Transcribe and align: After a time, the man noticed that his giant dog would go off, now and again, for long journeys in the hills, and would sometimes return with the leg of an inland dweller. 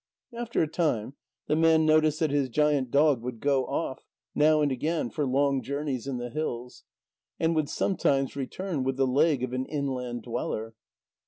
After 0.33 0.63
a 0.63 0.67
time, 0.67 1.13
the 1.45 1.55
man 1.55 1.85
noticed 1.85 2.21
that 2.21 2.31
his 2.31 2.49
giant 2.49 2.89
dog 2.89 3.21
would 3.21 3.39
go 3.39 3.65
off, 3.67 4.03
now 4.33 4.59
and 4.61 4.71
again, 4.71 5.11
for 5.11 5.27
long 5.27 5.61
journeys 5.61 6.07
in 6.07 6.17
the 6.17 6.31
hills, 6.31 6.83
and 7.39 7.53
would 7.53 7.69
sometimes 7.69 8.35
return 8.35 8.83
with 8.83 8.97
the 8.97 9.05
leg 9.05 9.43
of 9.43 9.53
an 9.53 9.67
inland 9.67 10.23
dweller. 10.23 10.73